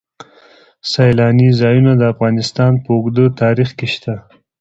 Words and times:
سیلاني 0.91 1.49
ځایونه 1.61 1.91
د 1.97 2.03
افغانستان 2.13 2.71
په 2.83 2.89
اوږده 2.95 3.25
تاریخ 3.41 3.69
کې 3.77 3.87
شته. 3.93 4.13